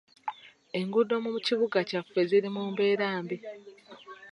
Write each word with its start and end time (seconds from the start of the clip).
Enguudo 0.79 1.13
mu 1.23 1.31
kibuga 1.45 1.79
kyaffe 1.89 2.19
ziri 2.29 2.49
mu 2.55 2.63
mbeera 2.71 3.07
mbi. 3.23 3.37